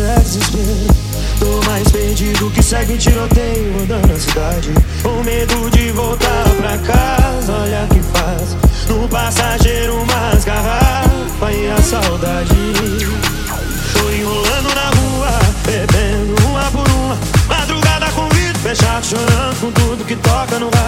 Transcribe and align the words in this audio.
é 0.00 0.20
desespero. 0.20 1.08
Tô 1.38 1.70
mais 1.70 1.88
perdido 1.88 2.50
que 2.50 2.62
segue 2.62 2.94
em 2.94 2.96
tiroteio 2.96 3.82
andando 3.82 4.08
na 4.08 4.18
cidade. 4.18 4.74
Com 5.02 5.22
medo 5.22 5.70
de 5.70 5.90
voltar 5.92 6.48
pra 6.56 6.78
casa, 6.78 7.52
olha 7.52 7.86
que 7.90 8.00
faz. 8.00 8.56
No 8.88 9.08
passageiro 9.08 9.94
umas 9.96 10.44
garrafas 10.44 11.54
e 11.54 11.68
a 11.68 11.82
saudade. 11.82 12.54
Tô 13.92 14.10
enrolando 14.10 14.74
na 14.74 14.90
rua, 14.90 15.40
bebendo 15.64 16.46
uma 16.46 16.70
por 16.70 16.88
uma. 16.90 17.18
Madrugada 17.48 18.06
com 18.12 18.28
vidro 18.30 18.58
fechado, 18.60 19.06
chorando 19.06 19.60
com 19.60 19.72
tudo 19.72 20.04
que 20.04 20.16
toca 20.16 20.58
no 20.58 20.66
ar. 20.66 20.87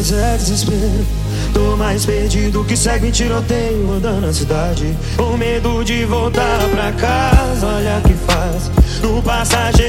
Mas 0.00 0.12
é 0.12 0.36
desespero. 0.38 1.06
Tô 1.52 1.76
mais 1.76 2.06
perdido 2.06 2.64
que 2.64 2.74
segue 2.74 3.08
em 3.08 3.10
tiroteio 3.10 3.92
andando 3.92 4.22
na 4.22 4.32
cidade. 4.32 4.96
Com 5.14 5.36
medo 5.36 5.84
de 5.84 6.06
voltar 6.06 6.58
pra 6.70 6.90
casa, 6.92 7.66
olha 7.66 8.00
que 8.00 8.14
faz. 8.14 8.70
No 9.02 9.22
passageiro 9.22 9.79